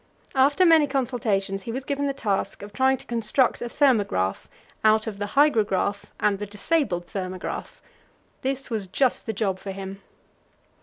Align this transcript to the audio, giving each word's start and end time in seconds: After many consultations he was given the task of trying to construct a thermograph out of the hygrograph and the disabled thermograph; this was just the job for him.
After 0.33 0.65
many 0.65 0.87
consultations 0.87 1.61
he 1.61 1.71
was 1.71 1.85
given 1.85 2.07
the 2.07 2.11
task 2.13 2.63
of 2.63 2.73
trying 2.73 2.97
to 2.97 3.05
construct 3.05 3.61
a 3.61 3.69
thermograph 3.69 4.47
out 4.83 5.05
of 5.05 5.19
the 5.19 5.33
hygrograph 5.37 6.07
and 6.19 6.39
the 6.39 6.47
disabled 6.47 7.05
thermograph; 7.05 7.81
this 8.41 8.71
was 8.71 8.87
just 8.87 9.27
the 9.27 9.33
job 9.33 9.59
for 9.59 9.69
him. 9.69 10.01